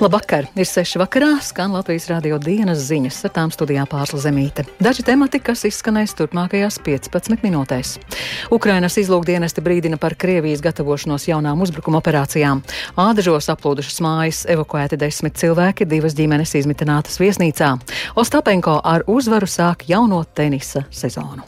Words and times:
Labvakar! 0.00 0.46
Ir 0.56 0.64
seši 0.64 0.96
vakarā, 0.96 1.34
skan 1.44 1.74
Latvijas 1.76 2.06
radio 2.08 2.38
dienas 2.40 2.86
ziņas, 2.86 3.18
ar 3.28 3.32
tām 3.36 3.50
studijā 3.52 3.82
pārsla 3.84 4.22
zemīte. 4.22 4.64
Daži 4.80 5.04
temati, 5.04 5.42
kas 5.44 5.66
izskanēs 5.68 6.16
turpmākajās 6.16 6.78
15 6.86 7.44
minūtēs. 7.44 7.90
Ukrainas 8.56 8.96
izlūkdienesti 8.96 9.60
brīdina 9.60 10.00
par 10.00 10.16
Krievijas 10.16 10.64
gatavošanos 10.64 11.28
jaunām 11.28 11.60
uzbrukuma 11.60 12.00
operācijām. 12.00 12.64
Ādažos 12.96 13.52
aplūdušas 13.52 14.00
mājas 14.00 14.42
evakuēti 14.48 14.96
desmit 15.04 15.36
cilvēki, 15.36 15.84
divas 15.84 16.16
ģimenes 16.16 16.56
izmitinātas 16.64 17.20
viesnīcā. 17.20 17.74
Ostapenko 18.16 18.80
ar 18.80 19.04
uzvaru 19.04 19.52
sāk 19.52 19.84
jauno 19.92 20.24
tenisa 20.24 20.88
sezonu. 20.88 21.44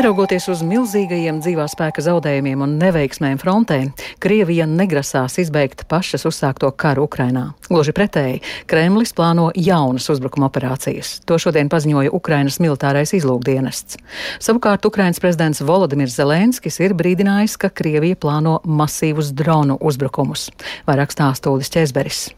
Neraugoties 0.00 0.46
uz 0.48 0.60
milzīgajiem 0.64 1.42
dzīvā 1.44 1.66
spēka 1.68 2.00
zaudējumiem 2.00 2.62
un 2.64 2.78
neveiksmēm 2.80 3.36
frontē, 3.36 3.76
Krievija 4.24 4.64
negrasās 4.64 5.36
izbeigt 5.42 5.82
pašas 5.92 6.24
uzsākto 6.24 6.70
karu 6.72 7.04
Ukrainā. 7.04 7.42
Gluži 7.68 7.92
pretēji, 7.92 8.40
Kremlis 8.64 9.12
plāno 9.12 9.50
jaunas 9.52 10.08
uzbrukuma 10.08 10.48
operācijas. 10.48 11.18
To 11.28 11.36
šodien 11.36 11.68
paziņoja 11.68 12.14
Ukrainas 12.16 12.56
militārais 12.64 13.12
izlūkdienests. 13.20 14.00
Savukārt 14.40 14.88
Ukrainas 14.88 15.20
prezidents 15.20 15.60
Volodimirs 15.60 16.16
Zelenskis 16.16 16.80
ir 16.80 16.96
brīdinājis, 16.96 17.60
ka 17.60 17.68
Krievija 17.68 18.16
plāno 18.16 18.62
masīvus 18.64 19.34
dronu 19.36 19.76
uzbrukumus. 19.84 20.48
Vairāk 20.88 21.12
stāstūlis 21.12 21.76
Čezberis. 21.76 22.30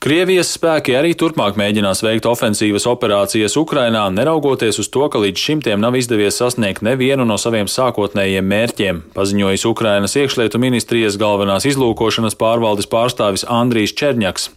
Krievijas 0.00 0.48
spēki 0.56 0.94
arī 0.96 1.10
turpmāk 1.12 1.58
mēģinās 1.60 2.00
veikt 2.00 2.24
ofensīvas 2.24 2.86
operācijas 2.88 3.52
Ukrainā, 3.60 4.06
neraugoties 4.08 4.78
uz 4.80 4.86
to, 4.88 5.02
ka 5.12 5.20
līdz 5.20 5.42
šim 5.44 5.60
tiem 5.60 5.82
nav 5.82 5.98
izdevies 5.98 6.38
sasniegt 6.40 6.80
nevienu 6.80 7.26
no 7.28 7.36
saviem 7.36 7.68
sākotnējiem 7.68 8.48
mērķiem, 8.48 9.02
paziņojis 9.12 9.66
Ukrainas 9.68 10.16
iekšlietu 10.16 10.56
ministrijas 10.62 11.20
galvenās 11.20 11.68
izlūkošanas 11.68 12.38
pārvaldes 12.40 12.88
pārstāvis 12.88 13.44
Andrijs 13.44 13.92
Čerņaks. 14.00 14.48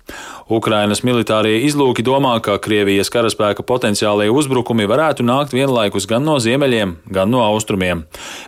Ukrainas 0.52 1.04
militārie 1.08 1.62
izlūki 1.68 2.04
domā, 2.04 2.34
ka 2.44 2.58
Krievijas 2.60 3.12
karaspēka 3.14 3.64
potenciālie 3.64 4.30
uzbrukumi 4.34 4.88
varētu 4.90 5.24
nākt 5.24 5.56
vienlaikus 5.56 6.08
gan 6.10 6.26
no 6.28 6.36
ziemeļiem, 6.44 6.98
gan 7.16 7.32
no 7.32 7.44
austrumiem. 7.46 8.04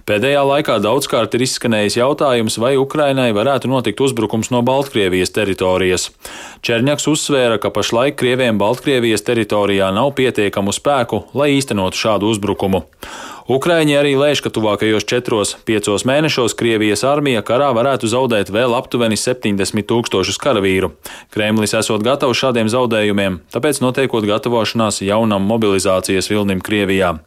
Pēdējā 0.09 0.41
laikā 0.43 0.79
daudzkārt 0.83 1.37
ir 1.37 1.45
izskanējis 1.47 1.99
jautājums, 2.01 2.59
vai 2.59 2.75
Ukrainai 2.79 3.29
varētu 3.35 3.71
notikt 3.71 4.03
uzbrukums 4.03 4.51
no 4.51 4.63
Baltkrievijas 4.65 5.31
teritorijas. 5.35 6.09
Čerņaks 6.65 7.07
uzsvēra, 7.11 7.61
ka 7.61 7.71
pašlaik 7.71 8.19
Krieviem 8.19 8.59
Baltkrievijas 8.59 9.23
teritorijā 9.23 9.91
nav 9.95 10.11
pietiekamu 10.19 10.75
spēku, 10.75 11.25
lai 11.37 11.53
īstenotu 11.55 11.99
šādu 12.01 12.35
uzbrukumu. 12.35 12.83
Ukraiņi 13.45 13.93
arī 13.93 14.15
lēš, 14.17 14.39
ka 14.41 14.49
tuvākajos 14.49 15.03
4-5 15.05 16.01
mēnešos 16.09 16.55
Krievijas 16.57 17.03
armija 17.05 17.43
karā 17.45 17.67
varētu 17.77 18.09
zaudēt 18.09 18.49
vēl 18.49 18.73
aptuveni 18.73 19.19
70 19.21 19.85
tūkstošus 19.85 20.39
karavīru. 20.41 20.95
Kremlis 21.29 21.75
esot 21.77 22.01
gatavs 22.01 22.39
šādiem 22.41 22.71
zaudējumiem, 22.73 23.35
tāpēc 23.53 23.83
notiekot 23.83 24.25
gatavošanās 24.25 25.03
jaunam 25.05 25.45
mobilizācijas 25.45 26.31
vilnim 26.31 26.63
Krievijā. 26.65 27.19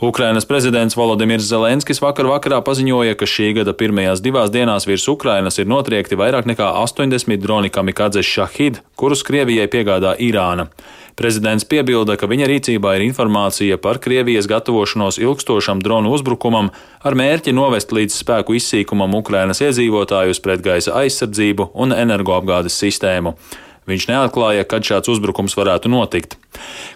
Ukrainas 0.00 0.48
prezidents 0.48 0.96
Volodimirs 0.96 1.44
Zelenskis 1.50 2.00
vakar 2.00 2.30
vakarā 2.32 2.62
paziņoja, 2.64 3.18
ka 3.20 3.28
šī 3.28 3.50
gada 3.60 3.74
pirmajās 3.76 4.24
divās 4.24 4.48
dienās 4.48 4.88
virs 4.88 5.04
Ukrainas 5.12 5.60
ir 5.60 5.68
notriekti 5.68 6.16
vairāk 6.16 6.48
nekā 6.48 6.70
80 6.80 7.44
droni 7.44 7.68
kamikadzes 7.68 8.24
Shahid, 8.24 8.80
kurus 8.96 9.20
Krievijai 9.20 9.68
piegādā 9.68 10.16
Irāna. 10.16 10.70
Prezidents 11.18 11.64
piebilda, 11.66 12.14
ka 12.14 12.28
viņa 12.30 12.46
rīcībā 12.46 12.92
ir 12.94 13.02
informācija 13.08 13.74
par 13.82 13.98
Krievijas 13.98 14.46
gatavošanos 14.46 15.16
ilgstošam 15.18 15.80
dronu 15.82 16.12
uzbrukumam 16.14 16.68
ar 17.02 17.16
mērķi 17.18 17.54
novest 17.58 17.90
līdz 17.90 18.20
spēku 18.20 18.54
izsīkumam 18.54 19.16
Ukrainas 19.18 19.58
iedzīvotājus 19.64 20.38
pret 20.44 20.62
gaisa 20.62 20.94
aizsardzību 21.00 21.72
un 21.74 21.96
energoapgādes 21.96 22.78
sistēmu. 22.78 23.34
Viņš 23.90 24.06
neatklāja, 24.12 24.68
kad 24.68 24.86
šāds 24.86 25.10
uzbrukums 25.10 25.58
varētu 25.58 25.90
notikt. 25.90 26.36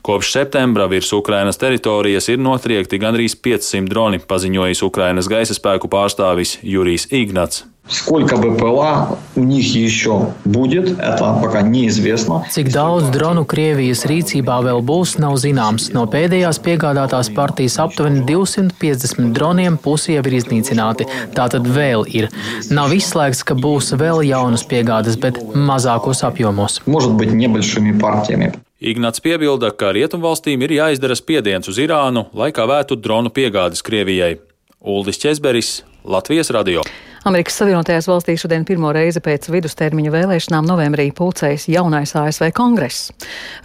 Kopš 0.06 0.30
septembra 0.36 0.86
virs 0.92 1.10
Ukrainas 1.16 1.58
teritorijas 1.58 2.30
ir 2.30 2.38
notriekti 2.38 3.02
gandrīz 3.02 3.34
500 3.42 3.90
droni, 3.90 4.22
paziņojis 4.22 4.86
Ukrainas 4.86 5.30
gaisa 5.32 5.58
spēku 5.58 5.90
pārstāvis 5.90 6.60
Jurijs 6.62 7.08
Ignats. 7.10 7.64
Сколько 7.91 8.35
БПЛА 8.35 9.17
у 9.35 9.43
них 9.43 9.73
еще 9.73 10.33
будет, 10.43 10.99
это 10.99 11.39
пока 11.41 11.61
неизвестно. 11.61 12.45
Cik 12.51 12.67
daudz 12.67 13.07
dronu 13.15 13.45
Krievijas 13.47 14.03
rīcībā 14.03 14.59
vēl 14.59 14.81
būs, 14.83 15.15
nav 15.23 15.37
zināms. 15.39 15.93
No 15.95 16.03
pēdējās 16.03 16.59
piegādātās 16.59 17.31
partijas 17.33 17.79
aptuveni 17.79 18.25
250 18.27 19.31
droniem 19.31 19.77
pusi 19.79 20.17
jau 20.17 20.25
ir 20.27 20.35
iznīcināti. 20.41 21.07
Tā 21.31 21.47
tad 21.47 21.63
vēl 21.63 22.03
ir. 22.11 22.27
Nav 22.69 22.91
izslēgts, 22.91 23.45
ka 23.47 23.55
būs 23.55 23.95
vēl 23.95 24.25
jaunas 24.27 24.67
piegādes, 24.67 25.15
bet 25.15 25.39
mazākos 25.55 26.25
apjomos. 26.27 26.81
Может 26.85 27.13
быть, 27.13 27.31
небольшими 27.31 27.97
партиями. 27.97 28.51
Ignats 28.81 29.23
piebilda, 29.23 29.71
ka 29.71 29.89
Rietumvalstīm 29.95 30.61
ir 30.61 30.75
jāizdara 30.75 31.15
spiediens 31.15 31.65
uz 31.71 31.79
Irānu, 31.79 32.27
lai 32.33 32.51
kavēto 32.51 32.99
dronu 32.99 33.31
piegādes 33.33 33.81
Krievijai. 33.81 34.37
Uldis 34.81 35.17
Česberis, 35.17 35.81
Latvijas 36.05 36.51
radio. 36.53 36.83
Amerikas 37.22 37.54
Savienotajās 37.60 38.08
valstīs 38.10 38.42
šodien 38.42 38.64
pirmo 38.66 38.88
reizi 38.90 39.20
pēc 39.22 39.46
vidustermiņa 39.54 40.10
vēlēšanām 40.10 40.66
novembrī 40.66 41.04
pulcējas 41.14 41.68
jaunais 41.70 42.16
ASV 42.18 42.48
kongress. 42.56 43.12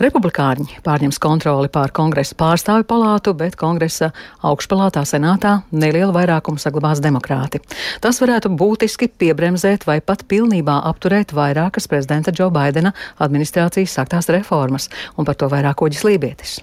Republikāņi 0.04 0.78
pārņems 0.86 1.18
kontroli 1.24 1.72
pār 1.74 1.90
kongresa 1.98 2.38
pārstāvju 2.38 2.86
palātu, 2.86 3.34
bet 3.40 3.58
kongresa 3.58 4.12
augšpalātā 4.46 5.02
senātā 5.10 5.56
nelielu 5.74 6.14
vairākumu 6.14 6.62
saglabās 6.62 7.02
demokrāti. 7.02 7.64
Tas 8.04 8.22
varētu 8.22 8.54
būtiski 8.54 9.10
piebremzēt 9.10 9.88
vai 9.90 10.04
pat 10.06 10.28
pilnībā 10.30 10.78
apturēt 10.92 11.34
vairākas 11.34 11.90
prezidenta 11.90 12.36
Džo 12.36 12.52
Baidena 12.54 12.94
administrācijas 13.18 13.98
sāktās 13.98 14.30
reformas, 14.30 14.92
un 15.18 15.26
par 15.26 15.40
to 15.40 15.50
vairāk 15.50 15.82
Oģis 15.82 16.06
Lībietis. 16.06 16.60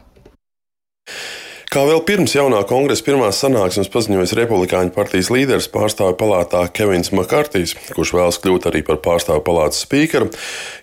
Kā 1.74 1.82
vēl 1.82 2.04
pirms 2.06 2.30
jaunā 2.36 2.60
kongresa 2.70 3.02
pirmās 3.02 3.40
sanāksmes 3.42 3.88
paziņojis 3.90 4.36
republikāņu 4.38 4.92
partijas 4.94 5.26
līderis 5.34 5.66
pārstāvju 5.74 6.14
palātā 6.20 6.60
Kevins 6.70 7.10
Makārtīs, 7.10 7.72
kurš 7.96 8.12
vēlas 8.14 8.36
kļūt 8.44 8.68
arī 8.70 8.84
par 8.86 9.00
pārstāvju 9.02 9.42
palātas 9.42 9.80
spīkeru, 9.82 10.28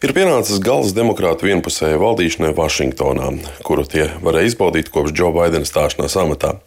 ir 0.04 0.14
pienācis 0.18 0.60
gals 0.60 0.92
demokrātu 0.92 1.48
vienpusējai 1.48 2.02
valdīšanai 2.02 2.50
Vašingtonā, 2.58 3.30
kuru 3.64 3.86
tie 3.88 4.10
varēja 4.20 4.50
izbaudīt 4.50 4.90
kopš 4.92 5.14
Džo 5.16 5.30
Baidena 5.38 5.70
stāšanās 5.70 6.18
amatā. 6.20 6.58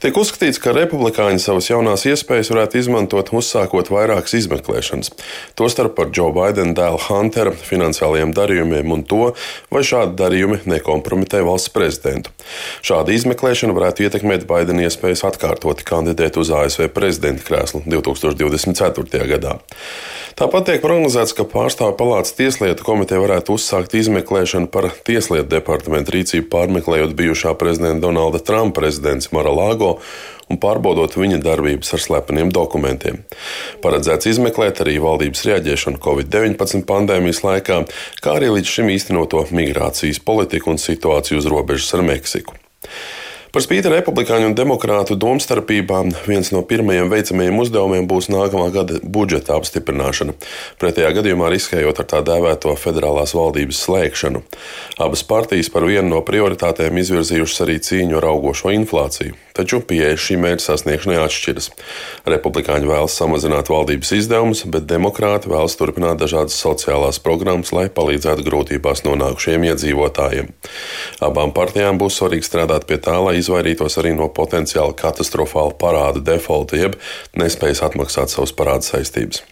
Tiek 0.00 0.16
uzskatīts, 0.16 0.62
ka 0.64 0.72
republikāņi 0.72 1.44
savas 1.44 1.68
jaunās 1.68 2.06
iespējas 2.08 2.48
varētu 2.54 2.80
izmantot, 2.80 3.34
uzsākot 3.36 3.92
vairākas 3.92 4.38
izmeklēšanas, 4.40 5.12
tostarp 5.60 5.92
par 6.00 6.08
Džo 6.08 6.30
Baidena 6.32 6.72
dēla 6.72 7.04
Huntera 7.10 7.52
finansiālajiem 7.52 8.32
darījumiem 8.32 8.96
un 8.96 9.04
to, 9.12 9.34
vai 9.68 9.84
šādi 9.84 10.16
darījumi 10.24 10.62
nekompromitē 10.72 11.44
valsts 11.44 11.76
prezidentu. 11.76 12.32
Šāda 12.80 13.12
izmeklēšana 13.12 13.57
ievēlēšana 13.58 13.74
varētu 13.74 14.04
ietekmēt 14.06 14.46
Baidena 14.46 14.84
iespējas 14.86 15.24
atkārtoti 15.26 15.84
kandidēt 15.84 16.36
uz 16.38 16.50
ASV 16.54 16.88
prezidenta 16.94 17.42
krēslu 17.42 17.82
2024. 17.86 19.26
gadā. 19.26 19.58
Tāpat 20.38 20.68
tiek 20.68 20.82
prognozēts, 20.82 21.34
ka 21.34 21.42
pārstāvju 21.42 21.96
palātas 21.98 22.36
tieslietu 22.38 22.86
komiteja 22.86 23.18
varētu 23.18 23.56
uzsākt 23.58 23.96
izmeklēšanu 23.98 24.70
par 24.70 24.92
tieslietu 25.02 25.50
departamentu 25.50 26.14
rīcību 26.14 26.46
pārmeklējot 26.52 27.16
bijušā 27.18 27.56
prezidenta 27.58 28.06
Donalda 28.06 28.38
Trumpa 28.38 28.78
prezidents 28.78 29.32
Maralāgo 29.34 29.98
un 30.48 30.60
pārbaudot 30.62 31.18
viņa 31.18 31.42
darbības 31.42 31.90
ar 31.98 32.04
slepeniem 32.04 32.54
dokumentiem. 32.54 33.24
Paredzēts 33.82 34.30
izmeklēt 34.30 34.84
arī 34.84 35.00
valdības 35.02 35.42
reaģēšanu 35.50 35.98
Covid-19 36.04 36.86
pandēmijas 36.88 37.42
laikā, 37.42 37.82
kā 38.22 38.38
arī 38.38 38.54
līdz 38.54 38.78
šim 38.78 38.94
īstenoto 38.94 39.44
migrācijas 39.50 40.22
politiku 40.22 40.72
un 40.72 40.80
situāciju 40.80 41.42
uz 41.42 41.50
robežas 41.50 41.90
ar 41.98 42.06
Meksiku. 42.06 42.54
Par 43.48 43.64
spīti 43.64 43.88
republikāņu 43.88 44.50
un 44.50 44.54
demokrātu 44.56 45.14
domstarpībām 45.16 46.10
viens 46.26 46.50
no 46.52 46.60
pirmajiem 46.68 47.08
veicamajiem 47.08 47.60
uzdevumiem 47.62 48.04
būs 48.10 48.28
nākamā 48.28 48.66
gada 48.74 48.98
budžeta 49.00 49.56
apstiprināšana, 49.56 50.34
pretējā 50.82 51.14
gadījumā 51.16 51.48
riskējot 51.54 52.02
ar 52.02 52.08
tā 52.10 52.20
dēvēto 52.28 52.74
federālās 52.76 53.32
valdības 53.38 53.80
slēgšanu. 53.86 54.42
Abas 55.00 55.24
partijas 55.24 55.72
par 55.72 55.88
vienu 55.88 56.10
no 56.10 56.20
prioritātēm 56.28 57.00
izvirzījušas 57.00 57.64
arī 57.64 57.78
cīņu 57.88 58.18
ar 58.20 58.28
augošo 58.34 58.74
inflāciju, 58.76 59.38
taču 59.56 59.80
pieeja 59.80 60.20
šī 60.20 60.36
mērķa 60.44 60.66
sasniegšanai 60.66 61.16
atšķiras. 61.24 61.70
Republikāņi 62.28 62.92
vēlas 62.92 63.16
samazināt 63.16 63.72
valdības 63.72 64.12
izdevumus, 64.18 64.66
bet 64.68 64.84
demokrāti 64.92 65.48
vēlas 65.48 65.78
turpināt 65.80 66.20
dažādas 66.20 66.60
sociālās 66.60 67.22
programmas, 67.24 67.72
lai 67.72 67.88
palīdzētu 67.88 68.44
grūtībās 68.44 69.06
nonākušiem 69.08 69.70
iedzīvotājiem. 69.72 70.52
Abām 71.24 71.50
partijām 71.54 71.98
būs 71.98 72.20
svarīgi 72.20 72.46
strādāt 72.46 72.86
pie 72.86 73.00
tā, 73.02 73.16
lai 73.22 73.38
izvairītos 73.40 73.98
arī 73.98 74.12
no 74.14 74.28
potenciāli 74.30 74.94
katastrofāla 74.98 75.74
parāda 75.80 76.22
defaulta, 76.32 76.78
jeb 76.78 76.94
nespējas 77.38 77.82
atmaksāt 77.88 78.30
savus 78.30 78.54
parāda 78.54 78.86
saistības. 78.86 79.42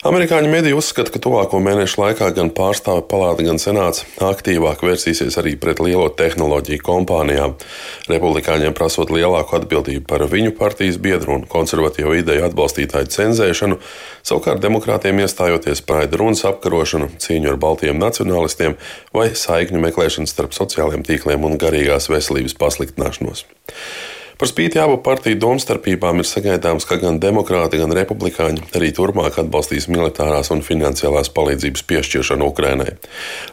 Amerikāņu 0.00 0.48
mediji 0.48 0.72
uzskata, 0.72 1.12
ka 1.12 1.20
tuvāko 1.20 1.58
mēnešu 1.60 1.98
laikā 2.00 2.30
gan 2.32 2.48
pārstāvju 2.56 3.02
palāta, 3.10 3.44
gan 3.44 3.58
senāts 3.60 4.06
aktīvāk 4.24 4.80
vērsīsies 4.80 5.34
arī 5.36 5.50
pret 5.60 5.82
lielo 5.84 6.06
tehnoloģiju 6.16 6.80
kompānijām. 6.86 7.58
Republikāņiem 8.08 8.72
prasot 8.78 9.12
lielāku 9.12 9.58
atbildību 9.58 10.06
par 10.08 10.24
viņu 10.32 10.54
partijas 10.56 10.96
biedru 11.04 11.34
un 11.34 11.44
konservatīvu 11.44 12.16
ideju 12.22 12.46
atbalstītāju 12.46 13.12
cenzēšanu, 13.12 13.76
savukārt 14.24 14.64
demokrātiem 14.64 15.20
iestājoties 15.20 15.84
praida 15.84 16.16
runas 16.22 16.46
apkarošanu, 16.48 17.10
cīņu 17.20 17.52
ar 17.52 17.60
baltiem 17.60 18.00
nacionālistiem 18.00 18.78
vai 19.12 19.34
saikņu 19.36 19.84
meklēšanu 19.84 20.32
starp 20.32 20.56
sociālajiem 20.56 21.04
tīkliem 21.10 21.44
un 21.44 21.60
garīgās 21.60 22.08
veselības 22.08 22.56
pasliktināšanos. 22.56 23.44
Par 24.40 24.48
spīti 24.48 24.78
abu 24.80 24.94
partiju 25.04 25.36
domstarpībām 25.36 26.22
ir 26.22 26.24
sagaidāms, 26.24 26.86
ka 26.88 26.96
gan 27.02 27.18
demokrāti, 27.20 27.76
gan 27.76 27.90
republikāņi 27.92 28.70
arī 28.78 28.88
turpmāk 28.96 29.36
atbalstīs 29.42 29.84
militārās 29.92 30.48
un 30.54 30.62
finansiālās 30.64 31.28
palīdzības 31.36 31.84
piešķiršanu 31.90 32.48
Ukrainai. 32.48 32.94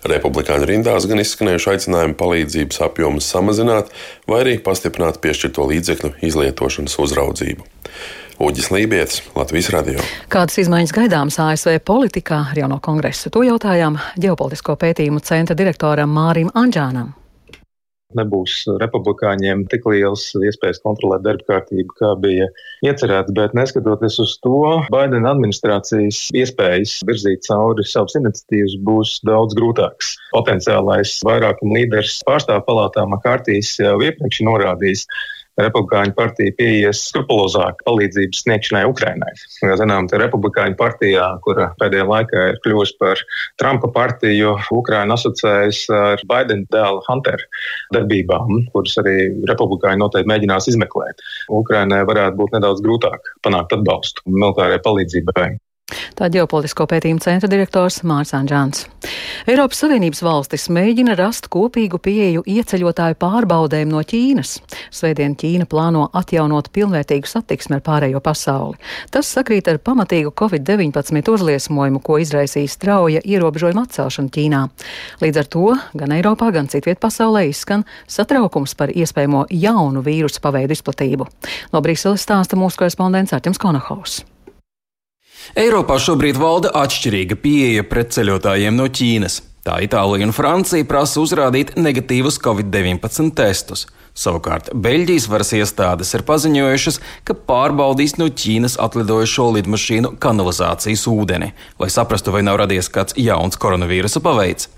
Republikāņu 0.07 0.69
rindās 0.69 1.09
gan 1.11 1.19
izskanējuši 1.25 1.69
aicinājumi 1.73 2.15
palīdzības 2.23 2.79
apjomus 2.87 3.27
samazināt, 3.27 3.91
vai 4.31 4.39
arī 4.45 4.55
pastiprināt 4.63 5.19
piešķirto 5.27 5.67
līdzekļu 5.73 6.13
izlietošanas 6.29 6.95
uzraudzību. 7.03 7.67
Uģis 8.47 8.71
Lībijams, 8.71 9.21
Latvijas 9.35 9.73
radio. 9.75 10.09
Kādas 10.31 10.55
izmaiņas 10.63 10.95
gaidāmas 10.95 11.41
ASV 11.49 11.81
politikā 11.83 12.45
ar 12.53 12.63
jauno 12.63 12.79
kongresu? 12.79 13.33
To 13.35 13.43
jautājām 13.43 13.99
ģeopolitisko 14.15 14.79
pētījumu 14.79 15.19
centra 15.19 15.57
direktoram 15.57 16.15
Mārim 16.15 16.53
Anģānam 16.55 17.17
nebūs 18.15 18.53
republikāņiem 18.79 19.65
tik 19.71 19.85
liels 19.91 20.29
iespējas 20.39 20.79
kontrolēt 20.83 21.25
darba 21.25 21.43
kārtību, 21.51 21.95
kā 21.99 22.13
bija 22.23 22.47
iecerēts. 22.87 23.33
Bet 23.35 23.55
neskatoties 23.57 24.19
uz 24.23 24.35
to, 24.43 24.61
Baidena 24.93 25.33
administrācijas 25.33 26.21
iespējas 26.37 26.97
virzīt 27.07 27.43
cauri 27.47 27.85
savas 27.87 28.15
iniciatīvas 28.19 28.77
būs 28.87 29.17
daudz 29.27 29.57
grūtākas. 29.59 30.13
Potenciālais 30.31 31.17
vairākuma 31.27 31.81
līderis 31.81 32.21
pārstāvju 32.27 32.63
palātā 32.69 33.03
Makārtīs 33.11 33.75
jau 33.81 33.97
iepriekš 34.03 34.43
norādījis, 34.47 35.07
Republikāņu 35.57 36.13
partija 36.17 36.53
pieies 36.57 37.01
skrupulozāk 37.09 37.81
palīdzības 37.87 38.43
sniegšanai 38.43 38.83
Ukrainai. 38.89 39.33
Kā 39.57 39.77
zinām, 39.79 40.09
Republikāņu 40.23 40.77
partijā, 40.79 41.27
kura 41.45 41.71
pēdējā 41.81 42.05
laikā 42.11 42.45
ir 42.51 42.59
kļuvusi 42.65 42.97
par 43.01 43.23
Trumpa 43.61 43.89
partiju, 43.95 44.55
Ukraina 44.77 45.17
asociējas 45.17 45.83
ar 45.97 46.25
Baidena 46.29 46.67
dēla 46.73 47.03
Hunteru 47.09 47.49
darbībām, 47.95 48.67
kuras 48.73 48.97
arī 49.01 49.17
Republikāņi 49.49 50.03
noteikti 50.03 50.31
mēģinās 50.33 50.69
izmeklēt. 50.73 51.25
Ukrainai 51.49 52.03
varētu 52.07 52.37
būt 52.41 52.57
nedaudz 52.57 52.83
grūtāk 52.85 53.33
panākt 53.45 53.73
atbalstu 53.77 54.27
militārajai 54.29 54.83
palīdzībai. 54.85 55.49
Tā 56.17 56.27
ģeopolitisko 56.33 56.83
pētījumu 56.89 57.21
centra 57.23 57.47
direktors 57.47 58.01
Mārs 58.07 58.33
Anģāns. 58.35 58.87
Eiropas 59.47 59.79
Savienības 59.83 60.19
valstis 60.25 60.65
mēģina 60.73 61.13
rast 61.15 61.47
kopīgu 61.53 61.99
pieeju 62.03 62.43
ieceļotāju 62.43 63.15
pārbaudēm 63.21 63.87
no 63.93 64.01
Ķīnas. 64.03 64.57
Svētdien 64.91 65.37
Ķīna 65.39 65.67
plāno 65.69 66.09
atjaunot 66.17 66.67
pilnvērtīgu 66.75 67.31
satiksmi 67.31 67.77
ar 67.77 67.85
pārējo 67.85 68.19
pasauli. 68.25 68.75
Tas 69.13 69.31
sakrīt 69.31 69.71
ar 69.71 69.79
pamatīgu 69.79 70.35
Covid-19 70.35 71.31
uzliesmojumu, 71.37 72.03
ko 72.03 72.19
izraisīja 72.19 72.75
strauja 72.75 73.23
ierobežojuma 73.23 73.87
atcelšana 73.87 74.33
Ķīnā. 74.35 74.63
Līdz 75.23 75.43
ar 75.43 75.51
to 75.55 75.67
gan 75.95 76.15
Eiropā, 76.19 76.51
gan 76.51 76.67
citviet 76.67 76.99
pasaulē 76.99 77.47
izskan 77.47 77.87
satraukums 78.11 78.75
par 78.75 78.91
iespējamo 78.91 79.47
jaunu 79.55 80.03
vīrusu 80.03 80.43
paveidu 80.43 80.75
izplatību. 80.75 81.29
No 81.71 81.85
Briseles 81.85 82.27
stāsta 82.27 82.59
mūsu 82.59 82.83
korespondents 82.83 83.37
Arķems 83.37 83.61
Konahaus. 83.61 84.25
Eiropā 85.55 85.95
šobrīd 86.01 86.39
valda 86.39 86.73
atšķirīga 86.75 87.37
pieeja 87.39 87.85
pret 87.87 88.11
ceļotājiem 88.15 88.75
no 88.75 88.87
Ķīnas. 88.91 89.39
Tā 89.67 89.77
Itālija 89.83 90.27
un 90.27 90.33
Francija 90.35 90.87
prasa 90.87 91.21
uzrādīt 91.21 91.75
negatīvus 91.79 92.39
Covid-19 92.43 93.33
testus. 93.35 93.85
Savukārt 94.17 94.71
Beļģijas 94.73 95.27
varas 95.29 95.51
iestādes 95.53 96.13
ir 96.17 96.23
paziņojušas, 96.27 96.99
ka 97.27 97.35
pārbaudīs 97.47 98.15
no 98.17 98.29
Ķīnas 98.31 98.79
atlidojušo 98.81 99.49
lidmašīnu 99.59 100.15
kanalizācijas 100.23 101.05
ūdeni, 101.11 101.51
lai 101.79 101.89
saprastu, 101.93 102.33
vai 102.33 102.41
nav 102.47 102.57
radies 102.63 102.89
kāds 102.89 103.15
jauns 103.19 103.59
koronavīrusa 103.61 104.23
paveids. 104.25 104.71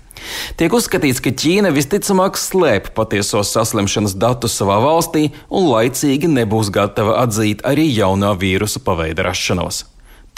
Tiek 0.60 0.74
uzskatīts, 0.76 1.22
ka 1.24 1.32
Ķīna 1.32 1.70
visticamāk 1.72 2.36
slēp 2.36 2.90
patiesos 2.98 3.54
saslimšanas 3.54 4.18
datus 4.20 4.58
savā 4.60 4.76
valstī 4.84 5.30
un 5.48 5.70
laicīgi 5.70 6.28
nebūs 6.28 6.68
gatava 6.74 7.16
atzīt 7.22 7.64
arī 7.66 7.88
jaunā 7.94 8.34
vīrusa 8.38 8.82
paveida 8.84 9.24
rašanos. 9.30 9.86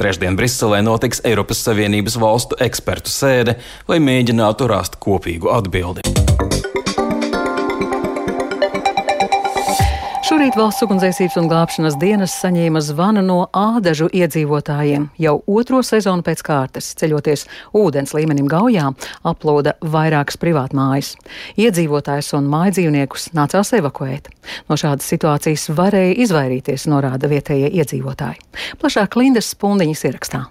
Trešdien 0.01 0.37
Briselē 0.39 0.81
notiks 0.85 1.21
Eiropas 1.29 1.61
Savienības 1.67 2.17
valstu 2.21 2.59
ekspertu 2.65 3.13
sēde, 3.13 3.59
lai 3.91 4.01
mēģinātu 4.01 4.71
rast 4.73 4.97
kopīgu 5.03 5.53
atbildi. 5.53 6.72
Šorīt 10.33 10.55
valsts 10.57 10.81
ugunsdzēsības 10.87 11.35
un 11.43 11.49
glābšanas 11.51 11.97
dienas 12.01 12.33
saņēma 12.41 12.81
zvanu 12.81 13.21
no 13.21 13.35
ādažu 13.53 14.07
iedzīvotājiem. 14.17 15.11
Jau 15.21 15.35
otro 15.45 15.83
sezonu 15.85 16.25
pēc 16.25 16.41
kārtas, 16.47 16.87
ceļoties 16.97 17.43
ūdens 17.77 18.15
līmenim 18.17 18.47
Gaujā, 18.49 18.87
aplūda 19.29 19.75
vairākas 19.85 20.41
privātmājas. 20.41 21.11
Iedzīvotājus 21.61 22.33
un 22.39 22.49
mājdzīvniekus 22.49 23.29
nācās 23.37 23.75
evakuēt. 23.77 24.31
No 24.73 24.79
šādas 24.81 25.11
situācijas 25.13 25.67
varēja 25.77 26.15
izvairīties, 26.25 26.87
norāda 26.89 27.29
vietējie 27.29 27.69
iedzīvotāji. 27.83 28.41
Plašāk 28.81 29.19
Lindas 29.21 29.53
Spundiņas 29.53 30.07
ierakstā. 30.09 30.47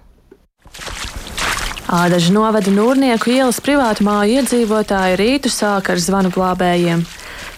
Ādažu 1.90 2.36
novada 2.38 2.70
Nūrnieku 2.70 3.34
ielas 3.34 3.58
privātu 3.58 4.06
māju 4.06 4.38
iedzīvotāji 4.38 5.18
rītu 5.18 5.50
sāka 5.50 5.96
ar 5.96 6.04
zvanu 6.06 6.30
glābējiem. 6.30 7.02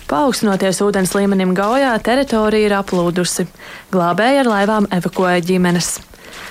Paaugstinoties 0.05 0.83
ūdens 0.85 1.15
līmenim 1.17 1.55
Gaujā, 1.57 1.95
teritorija 2.05 2.69
ir 2.69 2.75
aplūdusi. 2.77 3.47
Glābēji 3.95 4.43
ar 4.43 4.51
laivām 4.51 4.89
evakuēja 4.93 5.41
ģimenes. 5.49 5.95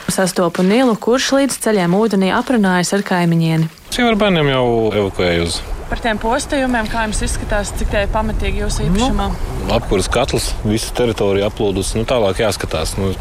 Sastopu 0.09 0.65
Nilu, 0.65 0.95
kurš 0.97 1.29
līdz 1.38 1.59
ceļiem 1.61 1.94
ūdenī 1.94 2.31
aprunājas 2.33 2.95
ar 2.97 3.05
kaimiņieni. 3.05 3.69
Jau 3.94 4.07
ar 4.09 4.17
bērniem 4.17 4.50
jau 4.50 4.65
evakuēju 4.89 5.45
uz. 5.45 5.59
Par 5.91 6.01
tiem 6.01 6.17
postījumiem, 6.17 6.89
kā 6.89 7.05
jums 7.05 7.21
izskatās, 7.27 7.69
cik 7.77 7.94
tie 7.94 8.03
ir 8.07 8.11
pamatīgi 8.13 8.63
jūsu 8.63 8.88
īpašumā? 8.88 9.29
Nu, 9.29 9.69
apkuras 9.77 10.09
katls, 10.09 10.50
visa 10.65 10.89
teritorija 10.97 11.51
aplūdus. 11.51 11.94
Nu, 12.00 12.07
tālāk 12.09 12.41
jāskatās. 12.41 12.95
Nu, 12.97 13.11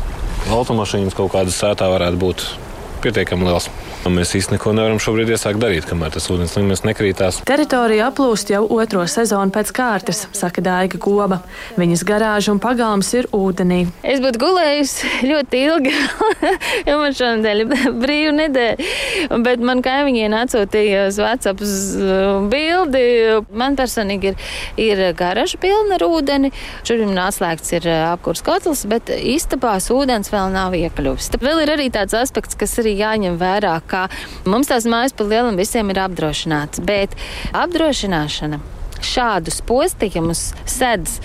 automašīnas 0.48 1.18
kaut 1.18 1.34
kādas 1.36 1.60
sētā 1.60 1.92
varētu 1.92 2.22
būt 2.24 2.46
pietiekami 3.04 3.50
liels. 3.50 3.68
Mēs 4.02 4.32
īstenībā 4.34 4.52
neko 4.52 4.72
nevaram 4.74 4.98
šobrīd 5.00 5.30
iesākt 5.32 5.60
darīt, 5.62 5.86
kamēr 5.86 6.10
tas 6.12 6.26
ūdens 6.30 6.52
līmenis 6.58 6.82
nekrītās. 6.84 7.38
Teritorija 7.46 8.08
aplūst 8.10 8.50
jau 8.50 8.64
otro 8.74 9.04
sezonu 9.08 9.54
pēc 9.54 9.70
kārtas, 9.74 10.24
saka 10.34 10.60
Daiga 10.64 10.98
Goba. 11.00 11.38
Viņas 11.78 12.02
garāža 12.08 12.50
un 12.52 12.60
pagalms 12.60 13.12
ir 13.14 13.28
ūdenī. 13.32 13.84
Es 14.02 14.20
būtu 14.22 14.40
gulējusi 14.42 15.28
ļoti 15.30 15.60
ilgi, 15.68 15.92
jo 16.88 16.96
man 16.98 17.14
šodien 17.16 17.46
ir 17.46 17.94
brīva 18.02 18.32
nedēļa. 18.40 19.38
Bet 19.46 19.62
man 19.62 19.84
kaimiņiem 19.86 20.34
atsūtīja 20.40 21.06
uz 21.12 21.20
WhatsApp 21.22 21.62
uh, 21.62 22.42
bildi. 22.52 23.04
Man 23.54 23.78
personīgi 23.78 24.32
ir, 24.32 24.50
ir 24.82 25.04
garaža 25.18 25.62
pilna 25.62 25.96
ar 26.00 26.06
ūdeni. 26.08 26.52
Šuriem 26.82 27.14
atslēgts 27.22 27.76
ir 27.78 27.86
uh, 27.86 28.10
apkurs 28.10 28.42
kotls, 28.44 28.84
bet 28.90 29.14
istabās 29.14 29.88
ūdens 29.94 30.34
vēl 30.34 30.52
nav 30.58 30.74
iekļuvis. 30.76 31.32
Tad 31.36 31.46
vēl 31.46 31.64
ir 31.64 31.76
arī 31.78 31.88
tāds 31.94 32.18
aspekts, 32.18 32.58
kas 32.58 32.76
arī 32.82 32.98
jāņem 32.98 33.38
vērā 33.40 33.78
ka 33.92 34.06
mums 34.48 34.72
tās 34.72 34.88
mājas 34.88 35.14
pa 35.16 35.28
lielam 35.28 35.58
visiem 35.60 35.92
ir 35.92 36.02
apdrošināts, 36.06 36.82
bet 36.88 37.16
apdrošināšana 37.52 38.62
šādus 39.02 39.60
postījumus 39.66 40.52
sedz 40.68 41.18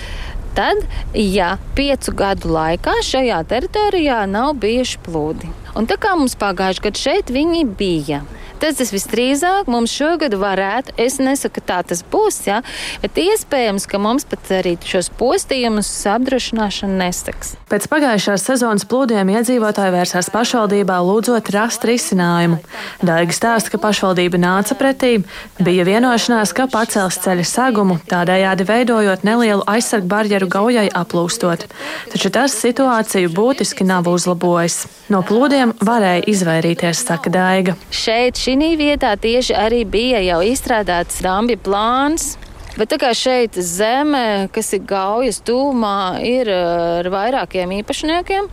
tad, 0.58 0.82
ja 1.14 1.52
piecu 1.78 2.14
gadu 2.18 2.50
laikā 2.56 2.96
šajā 3.06 3.44
teritorijā 3.52 4.24
nav 4.30 4.56
bijuši 4.62 5.02
plūdi. 5.06 5.52
Un 5.78 5.86
tā 5.86 6.00
kā 6.02 6.16
mums 6.18 6.34
pagājušajā 6.42 6.88
gadā 6.88 7.04
šeit 7.04 7.30
viņi 7.34 7.62
bija, 7.78 8.24
Tas 8.58 8.80
tas 8.80 8.90
visdrīzāk 8.94 9.68
mums 9.70 9.94
šogad 9.94 10.34
varētu, 10.38 10.96
es 11.02 11.20
nesaku, 11.22 11.60
ka 11.60 11.66
tā 11.70 11.78
tas 11.92 12.02
būs, 12.02 12.40
ja, 12.48 12.62
bet 13.04 13.18
iespējams, 13.22 13.86
ka 13.90 14.00
mums 14.02 14.26
pat 14.30 14.50
arī 14.60 14.76
šos 14.82 15.12
postījumus 15.20 15.90
apdrošināšana 16.10 16.98
neseks. 17.04 17.56
Pēc 17.70 17.88
pagājušās 17.92 18.46
sezonas 18.48 18.86
plūdiem 18.90 19.30
iedzīvotāji 19.36 19.94
vērsās 19.94 20.32
pašvaldībā 20.34 20.98
lūdzot 21.06 21.52
rast 21.54 21.86
risinājumu. 21.88 22.58
Daiga 23.06 23.36
stāsta, 23.36 23.74
ka 23.74 23.82
pašvaldība 23.84 24.40
nāca 24.42 24.78
pretī, 24.80 25.20
bija 25.62 25.86
vienošanās, 25.88 26.54
ka 26.58 26.70
pacels 26.72 27.20
ceļa 27.26 27.46
segumu, 27.48 28.00
tādējādi 28.10 28.68
veidojot 28.68 29.26
nelielu 29.28 29.66
aizsargu 29.70 30.10
barjeru 30.10 30.50
gaujai 30.50 30.88
aplūstot. 30.96 31.68
Taču 32.14 32.32
tas 32.34 32.56
situāciju 32.58 33.34
būtiski 33.36 33.86
nav 33.88 34.10
uzlabojis. 34.10 34.86
No 35.14 35.22
plūdiem 35.28 35.76
varēja 35.84 36.26
izvairīties, 36.32 37.06
saka 37.08 37.32
Daiga. 37.32 37.78
Šeit 37.94 38.40
šī 38.48 38.76
vietā 38.80 39.12
tieši 39.20 39.56
arī 39.60 39.84
bija 39.84 40.22
jau 40.24 40.40
izstrādāts 40.46 41.20
dambja 41.20 41.58
plāns. 41.60 42.38
Bet 42.78 42.92
tā 42.94 43.00
kā 43.02 43.10
šeit 43.18 43.56
zeme, 43.58 44.48
kas 44.54 44.70
ir 44.78 44.84
gaujas 44.86 45.40
tūmā, 45.42 46.22
ir 46.22 46.52
ar 46.54 47.10
vairākiem 47.10 47.74
īpašniekiem, 47.80 48.46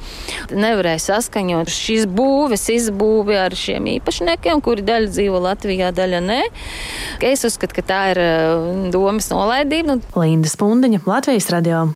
nevarēja 0.56 1.02
saskaņot 1.04 1.68
šīs 1.68 2.06
būves 2.08 2.64
izbūvi 2.72 3.36
ar 3.36 3.52
šiem 3.52 3.90
īpašniekiem, 3.98 4.64
kuri 4.64 4.86
daļa 4.88 5.12
dzīvo 5.12 5.44
Latvijā, 5.44 5.92
daļa 5.92 6.24
nē. 6.24 6.40
Es 7.20 7.44
uzskatu, 7.44 7.76
ka 7.76 7.86
tā 7.92 8.00
ir 8.16 8.24
domas 8.96 9.28
nolaidība. 9.28 10.00
Linda 10.16 10.56
Spundiņa, 10.56 11.04
Latvijas 11.04 11.52
radio. 11.52 11.90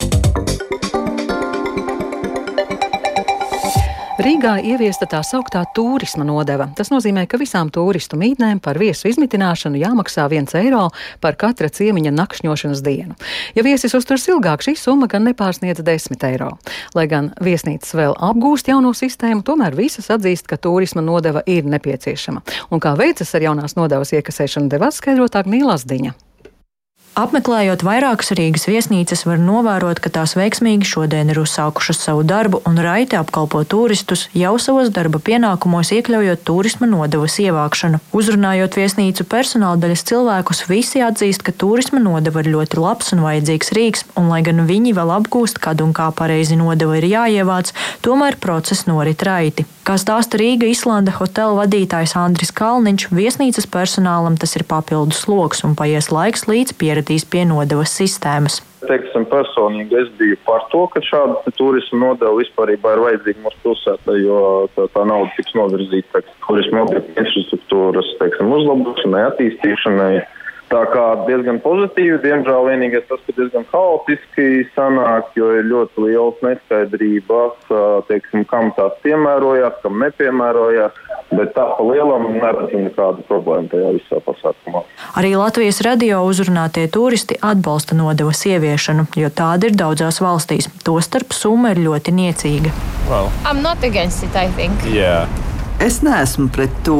Rīgā 4.18 4.56
ieviesta 4.66 5.06
tā 5.06 5.20
sauktā 5.22 5.60
turisma 5.76 6.24
nodeva. 6.26 6.64
Tas 6.74 6.88
nozīmē, 6.90 7.22
ka 7.30 7.38
visām 7.38 7.68
turistu 7.70 8.18
mītnēm 8.18 8.58
par 8.58 8.80
viesu 8.82 9.06
izmitināšanu 9.12 9.78
jāmaksā 9.78 10.24
viens 10.32 10.56
eiro 10.58 10.88
par 11.22 11.38
katra 11.38 11.70
ciemiņa 11.70 12.10
nakšņošanas 12.16 12.82
dienu. 12.82 13.14
Ja 13.54 13.62
viesis 13.62 13.94
uzturs 13.94 14.26
ilgāk, 14.26 14.66
šī 14.66 14.74
summa 14.74 15.06
gan 15.06 15.22
nepārsniedz 15.30 15.86
10 15.86 16.26
eiro. 16.32 16.50
Lai 16.98 17.06
gan 17.06 17.30
viesnīcas 17.38 17.94
vēl 17.94 18.18
apgūst 18.18 18.74
jauno 18.74 18.90
sistēmu, 18.90 19.46
tomēr 19.46 19.78
visas 19.78 20.10
atzīst, 20.10 20.50
ka 20.50 20.58
turisma 20.58 21.04
nodeva 21.04 21.46
ir 21.46 21.70
nepieciešama. 21.70 22.42
Un 22.74 22.82
kā 22.82 22.98
veicas 22.98 23.36
ar 23.38 23.46
jaunās 23.52 23.78
nodevas 23.78 24.16
iekasēšanu, 24.18 24.66
devās 24.74 24.98
skaidrotāk 24.98 25.46
Nīlas 25.46 25.86
Diņa. 25.86 26.18
Apmeklējot 27.18 27.82
vairākas 27.82 28.30
Rīgas 28.38 28.68
viesnīcas, 28.68 29.24
var 29.26 29.40
novērot, 29.42 29.98
ka 29.98 30.10
tās 30.12 30.36
veiksmīgi 30.38 30.86
šodien 30.86 31.32
ir 31.32 31.40
uzsākušas 31.42 32.02
savu 32.04 32.22
darbu 32.22 32.60
un 32.68 32.78
raiti 32.84 33.18
apkalpo 33.18 33.64
turistus 33.66 34.26
jau 34.38 34.52
savos 34.62 34.92
darba 34.94 35.18
pienākumos, 35.18 35.90
iekļaujot 35.96 36.44
turisma 36.46 36.86
nodevas 36.90 37.40
ievākšanu. 37.42 37.98
Uzrunājot 38.14 38.78
viesnīcu 38.78 39.26
personāla 39.30 39.80
daļas 39.82 40.04
cilvēkus, 40.10 40.62
visi 40.70 41.02
atzīst, 41.02 41.42
ka 41.42 41.56
turisma 41.64 41.98
nodeva 42.02 42.44
ir 42.44 42.52
ļoti 42.54 42.78
labs 42.84 43.10
un 43.16 43.24
vajadzīgs 43.26 43.74
rīks, 43.78 44.06
un 44.14 44.30
lai 44.30 44.44
gan 44.46 44.62
viņi 44.68 44.94
vēl 44.98 45.14
apgūst, 45.16 45.58
kad 45.64 45.82
un 45.82 45.96
kā 45.96 46.12
pareizi 46.14 46.60
nodeva 46.60 47.00
ir 47.00 47.08
jāievāc, 47.10 47.74
tomēr 48.06 48.38
process 48.38 48.86
norit 48.86 49.26
raiti. 49.26 49.66
Kā 49.88 49.94
stāsta 49.96 50.36
Rīga 50.36 50.68
Islanda 50.68 51.14
hotela 51.16 51.62
vadītājs 51.62 52.12
Andris 52.20 52.50
Kalniņš, 52.52 53.06
viesnīcas 53.08 53.64
personālam 53.72 54.34
tas 54.36 54.52
ir 54.58 54.66
papildus 54.68 55.22
sloks 55.24 55.64
un 55.64 55.72
paies 55.78 56.10
laiks, 56.12 56.44
līdz 56.44 56.74
pieradīs 56.98 57.24
pie 57.24 57.44
nodevas 57.46 57.92
sistēmas. 57.94 58.60
Teiksim, 58.82 59.26
personīgi 59.30 59.96
es 59.98 60.08
biju 60.18 60.36
par 60.46 60.66
to, 60.70 60.86
ka 60.92 61.00
šāda 61.02 61.52
turisma 61.56 62.12
nodeva 62.12 62.34
vispār 62.38 62.72
ir 62.72 62.80
vajadzīga 62.82 63.42
mūsu 63.42 63.58
pilsētā, 63.64 64.16
jo 64.22 64.68
tā, 64.74 64.86
tā 64.94 65.04
nauda 65.04 65.30
tiks 65.36 65.54
novirzīta 65.54 66.22
turisma 66.46 66.86
infrastruktūras 67.18 68.10
teiksim, 68.20 68.52
uzlabošanai, 68.54 69.24
attīstīšanai 69.32 70.12
Tā 70.68 70.82
kā 70.92 71.04
diezgan 71.24 71.62
pozitīvi, 71.64 72.18
diemžēl 72.20 72.66
vienīgais 72.68 73.06
tas, 73.08 73.20
ka 73.24 73.32
diezgan 73.38 73.64
haotiski 73.70 74.66
sanāk, 74.74 75.30
jo 75.38 75.48
ir 75.56 75.64
ļoti 75.64 76.04
liels 76.04 76.42
neskaidrības, 76.44 77.70
teiksim, 78.10 78.44
kam 78.50 78.68
tās 78.76 78.98
piemērojās, 79.04 79.78
kam 79.80 79.96
nepiemērojās, 80.04 81.00
bet 81.32 81.54
tā 81.56 81.64
pa 81.72 81.88
lielam 81.88 82.28
neredzu 82.36 82.82
nekādu 82.84 83.24
problēmu 83.30 83.72
tajā 83.72 83.94
visā 83.96 84.20
pasākumā. 84.28 84.84
Arī 85.16 85.32
Latvijas 85.40 85.80
radio 85.88 86.20
uzrunātie 86.28 86.84
turisti 86.92 87.40
atbalsta 87.40 87.96
nodevas 87.96 88.44
ieviešanu, 88.52 89.08
jo 89.16 89.32
tāda 89.32 89.70
ir 89.70 89.78
daudzās 89.78 90.20
valstīs. 90.20 90.68
Tostarp 90.84 91.32
summa 91.32 91.72
ir 91.72 91.80
ļoti 91.88 92.12
niecīga. 92.12 92.76
Well, 93.08 93.32
it, 93.48 94.92
yeah. 94.92 95.24
Es 95.78 96.00
neesmu 96.02 96.48
pret 96.50 96.70
to. 96.82 96.96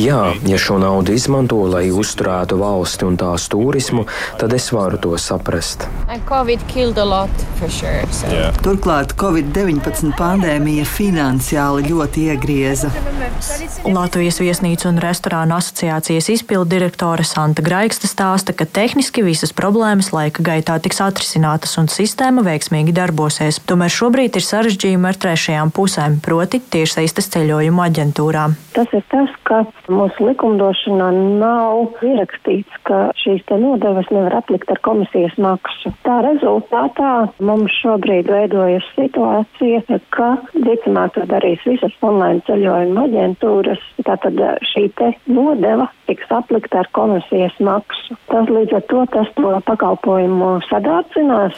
Jā, 0.00 0.20
ja 0.48 0.58
šo 0.60 0.78
naudu 0.80 1.12
izmanto, 1.12 1.58
lai 1.68 1.90
uzturētu 1.92 2.56
valsti 2.60 3.04
un 3.04 3.18
tās 3.20 3.44
turismu, 3.52 4.06
tad 4.40 4.54
es 4.56 4.70
varu 4.72 4.96
to 5.00 5.12
saprast. 5.20 5.84
Sure, 7.62 8.06
so. 8.10 8.26
yeah. 8.32 8.56
Turklāt 8.64 9.12
Covid-19 9.20 10.14
pandēmija 10.18 10.86
finansiāli 10.88 11.90
ļoti 11.90 12.24
iegrieza. 12.32 12.90
Latvijas 13.84 14.40
viesnīcu 14.40 14.88
un 14.90 15.00
restorānu 15.02 15.56
asociācijas 15.58 16.30
izpildu 16.32 16.72
direktore 16.72 17.26
Santa 17.28 17.62
Graigsta 17.64 18.08
stāsta, 18.10 18.56
ka 18.56 18.64
tehniski 18.64 19.24
visas 19.26 19.52
problēmas 19.56 20.10
laika 20.16 20.44
gaitā 20.46 20.78
tiks 20.82 21.04
atrisinātas 21.04 21.76
un 21.80 21.92
sistēma 21.92 22.44
veiksmīgi 22.48 22.96
darbosies. 22.96 23.60
Tomēr 23.68 23.92
šobrīd 23.92 24.40
ir 24.40 24.48
sarežģījumi 24.48 25.12
ar 25.12 25.20
trešajām 25.26 25.74
pusēm, 25.76 26.18
proti 26.24 26.61
tiešsaistes 26.72 27.30
ceļojumu 27.34 27.82
aģentūrām. 27.84 28.56
Tas 28.76 28.92
ir 28.96 29.04
tas, 29.12 29.32
ka 29.48 29.62
mūsu 29.92 30.28
likumdošanā 30.28 31.08
nav 31.40 32.04
ierakstīts, 32.06 32.80
ka 32.88 33.00
šīs 33.20 33.44
nodevas 33.52 34.08
nevar 34.14 34.38
aplikt 34.40 34.70
ar 34.72 34.80
komisijas 34.86 35.34
maksu. 35.42 35.92
Tā 36.06 36.20
rezultātā 36.26 37.12
mums 37.44 37.74
šobrīd 37.82 38.30
veidojas 38.32 38.86
situācija, 38.96 39.82
ka 40.14 40.30
visticamāk 40.54 41.14
to 41.14 41.26
darīs 41.30 41.62
visas 41.66 41.94
online 42.02 42.42
ceļojuma 42.48 43.06
aģentūras. 43.08 43.82
Tātad 44.06 44.38
šī 44.72 44.88
nodeva 45.26 45.88
tiks 46.12 46.28
aplikta 46.28 46.82
ar 46.82 46.90
komisijas 46.92 47.56
maksu. 47.64 48.16
Tas 48.28 48.50
līdz 48.52 48.76
ar 48.76 48.84
to 48.90 49.04
tas 49.12 49.30
to 49.38 49.54
pakalpojumu 49.66 50.52
sadārcinās. 50.68 51.56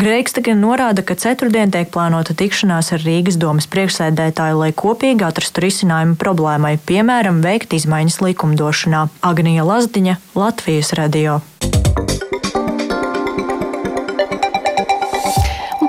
Greigs 0.00 0.36
gan 0.40 0.62
norāda, 0.64 1.04
ka 1.04 1.18
ceturtdien 1.20 1.72
tiek 1.74 1.92
plānota 1.92 2.36
tikšanās 2.36 2.94
ar 2.96 3.04
Rīgas 3.04 3.36
domas 3.40 3.68
priekšsēdētāju, 3.70 4.62
lai 4.62 4.72
kopīgi 4.72 5.26
atrastu 5.26 5.66
risinājumu 5.66 6.16
problēmai, 6.20 6.78
piemēram, 6.88 7.44
veikt 7.44 7.76
izmaiņas 7.76 8.20
likumdošanā. 8.24 9.06
Agnija 9.26 9.68
Lazdiņa, 9.68 10.18
Latvijas 10.38 10.96
radio. 10.96 11.40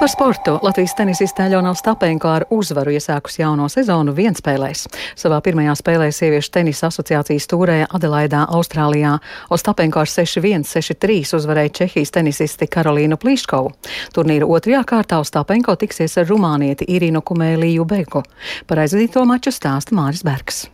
Par 0.01 0.10
sportu 0.10 0.55
Latvijas 0.65 0.96
tenisiste 0.98 1.43
Aļona 1.46 1.75
Stapenko 1.77 2.29
ar 2.34 2.43
uzvaru 2.50 2.89
iesākusi 2.96 3.43
jauno 3.43 3.67
sezonu 3.70 4.15
vienspēlēs. 4.17 4.88
Savā 5.20 5.38
pirmajā 5.46 5.75
spēlē 5.77 6.08
sieviešu 6.10 6.50
tenisa 6.55 6.89
asociācijas 6.89 7.46
tūrē 7.51 7.75
Adelaidā, 7.86 8.48
Austrālijā, 8.50 9.12
Ostapenko 9.53 10.01
ar 10.01 10.10
6-1, 10.10 10.65
6-3 10.74 11.38
uzvarēja 11.38 11.75
Čehijas 11.84 12.15
tenisisti 12.17 12.65
Karolīnu 12.65 13.22
Plīškovu. 13.22 13.75
Turnīra 14.17 14.50
otrajā 14.50 14.81
kārtā 14.89 15.22
Ostapenko 15.22 15.77
tiksies 15.77 16.17
ar 16.17 16.29
rumānieti 16.34 16.89
Irinu 16.98 17.22
Kumēliju 17.22 17.86
Beku. 17.86 18.25
Par 18.65 18.81
aizvadīto 18.81 19.29
maču 19.29 19.53
stāsta 19.53 19.93
Māris 19.93 20.25
Bergs. 20.25 20.65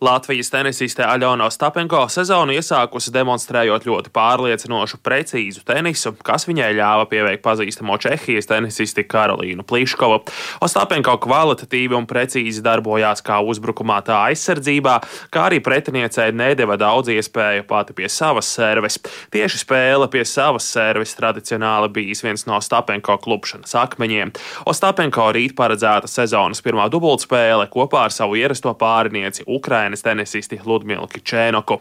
Latvijas 0.00 0.50
tenisiste 0.52 1.00
Aļona 1.08 1.46
Ostapenko 1.48 2.02
sezonu 2.12 2.52
iesākusi 2.52 3.08
demonstrējot 3.14 3.86
ļoti 3.88 4.10
pārliecinošu, 4.12 4.98
precīzu 5.00 5.62
tenisu, 5.64 6.10
kas 6.20 6.44
viņai 6.44 6.66
ļāva 6.76 7.06
pieveikt 7.08 7.40
pazīstamo 7.40 7.96
Čehijas 8.04 8.44
tenisisti 8.50 9.06
Karolīnu 9.08 9.64
Pliškovu. 9.64 10.18
Ostapenko 10.66 11.14
kvalitatīvi 11.24 11.96
un 11.96 12.04
precīzi 12.10 12.60
darbojās 12.66 13.24
kā 13.24 13.38
uzbrukumā, 13.40 14.02
tā 14.04 14.18
aizsardzībā, 14.26 14.98
kā 15.32 15.46
arī 15.48 15.62
pretiniecei 15.64 16.28
nedeva 16.36 16.76
daudz 16.76 17.14
iespēju 17.16 17.64
pati 17.64 17.96
pie 17.96 18.12
savas 18.12 18.52
serves. 18.52 19.00
Tieši 19.32 19.62
spēle 19.62 20.10
pie 20.12 20.26
savas 20.28 20.68
serves 20.76 21.16
tradicionāli 21.16 21.88
bijis 21.96 22.20
viens 22.26 22.44
no 22.44 22.58
Ostapenko 22.60 23.16
klupšanas 23.24 23.72
akmeņiem. 23.86 24.36
Ostapenko 24.68 25.32
rīt 25.32 25.56
paredzēta 25.56 26.12
sezonas 26.18 26.60
pirmā 26.60 26.90
dubultspēle 26.92 27.70
kopā 27.72 28.04
ar 28.10 28.18
savu 28.20 28.36
ierasto 28.36 28.76
pārinieci 28.76 29.48
Ukraiņu. 29.48 29.85
Ukrainas 29.86 30.02
tenisisti 30.02 30.60
Ludmilu 30.64 31.06
Kičēnoku. 31.06 31.78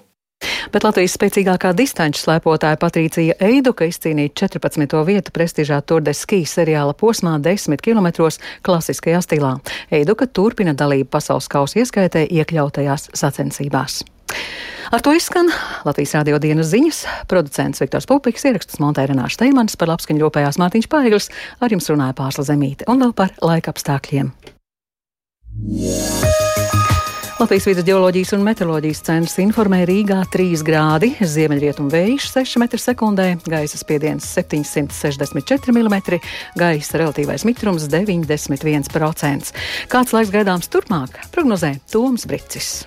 Bet 0.70 0.84
Latvijas 0.86 1.16
spēcīgākā 1.18 1.72
distanču 1.74 2.22
slēpotāja 2.22 2.78
Patricija 2.78 3.34
Eiduka 3.42 3.88
izcīnīja 3.90 4.30
14. 4.46 4.94
vietu 5.08 5.34
prestižā 5.34 5.80
Tourdes 5.82 6.22
ski 6.22 6.44
seriāla 6.46 6.94
posmā 6.94 7.40
10 7.42 7.82
km 7.82 8.30
klasiskajā 8.62 9.24
stilā. 9.26 9.56
Eiduka 9.90 10.28
turpina 10.28 10.76
dalību 10.78 11.10
pasaules 11.10 11.50
kausa 11.50 11.82
ieskaitē 11.82 12.28
iekļautajās 12.30 13.10
sacensībās. 13.18 14.04
Ar 14.94 15.02
to 15.02 15.16
izskan 15.18 15.50
Latvijas 15.88 16.14
rādio 16.20 16.38
dienas 16.38 16.70
ziņas. 16.70 17.02
Producents 17.32 17.82
Viktors 17.82 18.06
Pupiks 18.06 18.46
ierakstus 18.46 18.78
montē 18.84 19.08
Renāša 19.10 19.42
Teimans 19.48 19.82
par 19.82 19.96
labskaņu 19.96 20.28
rūpējās 20.28 20.62
Mārtiņš 20.62 20.92
Paiglis, 20.94 21.34
ar 21.58 21.74
jums 21.74 21.90
runāja 21.90 22.14
Pārsla 22.22 22.46
Zemīte 22.54 22.86
un 22.86 23.02
vēl 23.02 23.18
par 23.18 23.34
laika 23.42 23.74
apstākļiem. 23.74 24.36
Yeah. 25.66 26.45
Latvijas 27.36 27.65
vidus 27.68 27.84
geoloģijas 27.84 28.30
un 28.38 28.46
meteoroloģijas 28.48 29.01
centrs 29.04 29.34
informē 29.44 29.82
Rīgā 29.89 30.22
3 30.32 30.62
grādi, 30.63 31.10
ziemeļrietumu 31.20 31.92
vējš 31.92 32.30
6 32.32 32.62
m2, 32.63 33.25
gaisa 33.51 33.80
spiediens 33.82 34.30
764 34.38 35.75
mm, 35.75 36.00
gaisa 36.56 37.04
relatīvais 37.04 37.44
mitrums 37.44 37.89
91%. 37.92 39.51
Kāds 39.92 40.15
laiks 40.15 40.32
gaidāms 40.32 40.72
turpmāk, 40.72 41.25
prognozē 41.36 41.75
Toms 41.92 42.24
Bricis. 42.24 42.77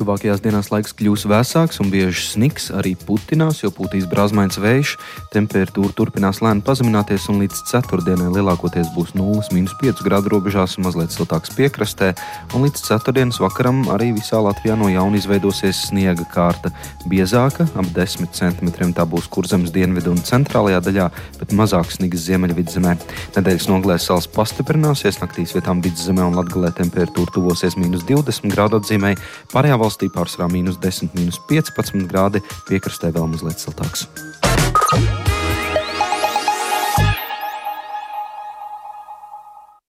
Tuvākajās 0.00 0.40
dienās 0.40 0.70
laiks 0.72 0.94
kļūs 0.96 1.26
vēsāks 1.28 1.80
un 1.82 1.90
bieži 1.92 2.22
sniks, 2.24 2.70
arī 2.72 2.94
putinās, 2.96 3.60
jo 3.60 3.68
pūtīs 3.76 4.06
brāzmains 4.08 4.56
vējš. 4.56 4.94
Temperatūra 5.34 5.92
turpinās 5.98 6.40
lēni 6.40 6.64
pazemināties 6.64 7.28
un 7.28 7.42
līdz 7.42 7.60
ceturtdienai 7.68 8.30
lielākoties 8.32 8.88
būs 8.96 9.12
0,5 9.18 10.00
grādu 10.06 10.32
robežās 10.32 10.78
mazliet 10.80 11.12
siltāks 11.12 11.52
piekrastē. 11.58 12.14
Un 12.56 12.64
līdz 12.64 12.86
ceturtdienas 12.86 13.40
vakaram 13.42 13.82
arī 13.92 14.14
visā 14.16 14.40
Latvijā 14.40 14.78
no 14.80 14.88
jauna 14.88 15.20
izveidosies 15.20 15.84
sniega 15.90 16.24
kārta. 16.32 16.72
Biezāka, 17.12 17.68
ap 17.76 17.92
10 17.92 18.32
cm 18.32 18.92
tā 18.96 19.04
būs 19.04 19.28
kurzemes 19.28 19.74
dienvidu 19.76 20.14
un 20.16 20.24
centrālajā 20.24 20.80
daļā, 20.88 21.10
bet 21.42 21.52
mazāk 21.58 21.92
snigs 21.92 22.24
ziemeļvidzemē. 22.30 22.96
Nedēļas 23.36 23.68
nogalē 23.68 24.00
sals 24.00 24.30
pastiprināsies, 24.32 25.20
naktīs 25.20 25.52
vietām 25.52 25.84
vidzemē 25.84 26.24
un 26.30 26.40
latgalē 26.40 26.72
temperatūra 26.80 27.36
tuvosies 27.36 27.76
minus 27.76 28.08
20 28.08 28.48
grādu 28.56 28.80
atzīmē. 28.80 29.14
Pārējā 29.52 29.81
valstī 29.82 30.10
pārsvarā 30.12 30.48
mīnus 30.52 30.80
10, 30.82 31.12
mīnus 31.18 31.42
15 31.50 32.08
grādi, 32.10 32.44
piekrastē 32.70 33.12
vēl 33.14 33.28
mazliet 33.34 33.62
siltāks. 33.62 34.08